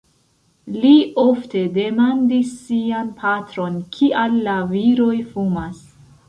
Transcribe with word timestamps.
Li 0.85 0.93
ofte 1.23 1.61
demandis 1.75 2.55
sian 2.63 3.11
patron, 3.21 3.77
kial 3.99 4.35
la 4.49 4.57
viroj 4.73 5.15
fumas. 5.37 5.87